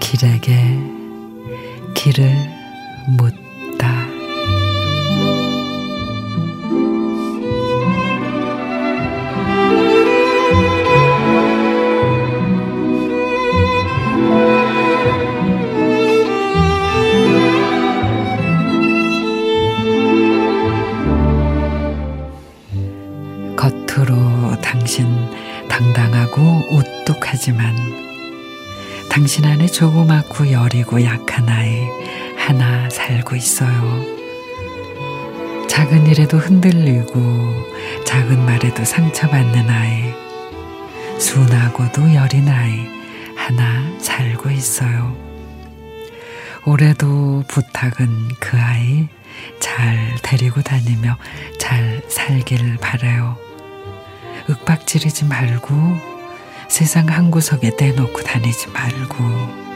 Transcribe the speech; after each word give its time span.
길에게 0.00 0.78
길을 1.94 2.32
묻 3.18 3.47
당신 24.88 25.30
당당하고 25.68 26.40
우뚝하지만 26.70 27.76
당신 29.10 29.44
안에 29.44 29.66
조그맣고 29.66 30.50
여리고 30.50 31.04
약한 31.04 31.46
아이 31.46 31.86
하나 32.38 32.88
살고 32.88 33.36
있어요. 33.36 34.02
작은 35.68 36.06
일에도 36.06 36.38
흔들리고 36.38 37.20
작은 38.06 38.46
말에도 38.46 38.82
상처받는 38.82 39.68
아이 39.68 40.14
순하고도 41.20 42.14
여린 42.14 42.48
아이 42.48 42.86
하나 43.36 43.84
살고 43.98 44.48
있어요. 44.48 45.14
올해도 46.64 47.44
부탁은 47.46 48.28
그 48.40 48.56
아이 48.56 49.06
잘 49.60 50.16
데리고 50.22 50.62
다니며 50.62 51.18
잘 51.58 52.00
살길 52.08 52.78
바래요. 52.78 53.47
윽박지르지 54.48 55.26
말고 55.26 55.74
세상 56.68 57.08
한 57.08 57.30
구석에 57.30 57.72
내놓고 57.78 58.22
다니지 58.22 58.68
말고 58.68 59.68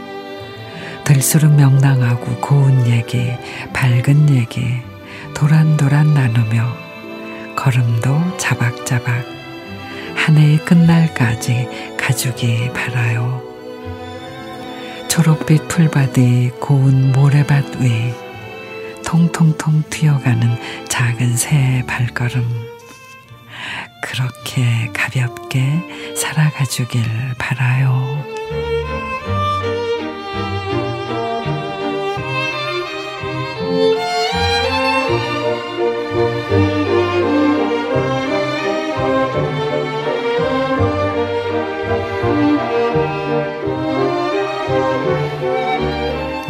들수록 1.05 1.55
명랑하고 1.55 2.41
고운 2.41 2.87
얘기, 2.87 3.33
밝은 3.73 4.31
얘기 4.31 4.81
도란도란 5.35 6.15
나누며 6.15 6.73
걸음도 7.57 8.37
자박자박 8.39 9.25
한 10.15 10.37
해의 10.37 10.59
끝날까지 10.59 11.97
가주기 11.99 12.71
바라요. 12.73 13.43
초록빛 15.09 15.69
풀밭이 15.69 16.53
고운 16.61 17.13
모래밭 17.13 17.81
위 17.81 18.15
통통통 19.05 19.83
튀어가는 19.91 20.87
작은 20.89 21.37
새의 21.37 21.85
발걸음 21.87 22.72
그렇게 24.03 24.91
가볍게 24.93 25.81
살아가 26.15 26.65
주길 26.65 27.03
바라요. 27.39 28.23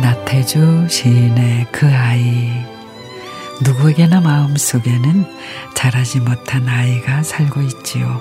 나태주 0.01 0.89
시인의 0.89 1.67
그 1.71 1.87
아이 1.87 2.72
누구에게나 3.63 4.21
마음속에는 4.21 5.25
자라지 5.75 6.21
못한 6.21 6.69
아이가 6.69 7.23
살고 7.23 7.63
있지요. 7.63 8.21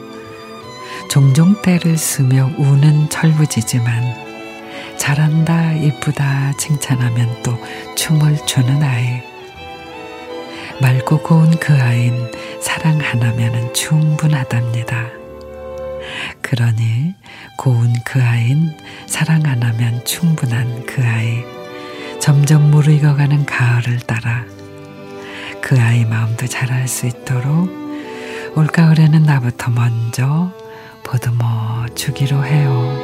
종종 1.10 1.60
때를 1.62 1.98
쓰며 1.98 2.52
우는 2.58 3.10
철부지지만 3.10 4.98
잘한다, 4.98 5.74
이쁘다 5.74 6.54
칭찬하면 6.58 7.42
또 7.44 7.58
춤을 7.96 8.46
추는 8.46 8.84
아이. 8.84 9.22
맑고 10.80 11.24
고운 11.24 11.58
그 11.60 11.74
아이는 11.74 12.32
사랑 12.62 13.00
하나면 13.00 13.74
충분하답니다. 13.74 15.08
그러니 16.42 17.16
고운 17.58 17.94
그 18.06 18.22
아이는 18.22 18.78
사랑 19.08 19.44
하나면 19.44 20.06
충분한 20.06 20.86
그 20.86 21.04
아이. 21.04 21.44
점점 22.20 22.70
무르익어가는 22.70 23.46
가을을 23.46 24.00
따라 24.02 24.46
그 25.62 25.80
아이 25.80 26.06
마음도 26.06 26.48
잘할 26.48 26.88
수 26.88 27.08
있도록 27.08 27.70
올가을에는 28.56 29.24
나부터 29.24 29.72
먼저 29.72 30.52
보듬어 31.04 31.88
주기로 31.96 32.44
해요. 32.46 33.01